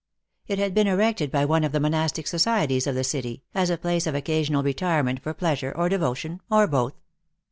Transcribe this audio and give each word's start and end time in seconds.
It 0.47 0.57
had 0.57 0.73
been 0.73 0.87
erected 0.87 1.29
by 1.29 1.45
one 1.45 1.63
of 1.63 1.73
the 1.73 1.79
monastic 1.79 2.25
societies 2.25 2.87
of 2.87 2.95
the 2.95 3.03
city, 3.03 3.43
as 3.53 3.69
a 3.69 3.77
place 3.77 4.07
of 4.07 4.15
occasional 4.15 4.63
retirement 4.63 5.21
for 5.21 5.31
pleasure, 5.35 5.71
or 5.75 5.89
devotion, 5.89 6.41
or 6.49 6.65
both. 6.65 6.95